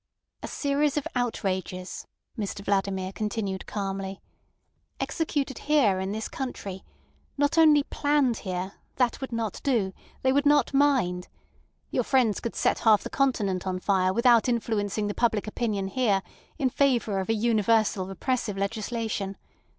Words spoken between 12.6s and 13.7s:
half the Continent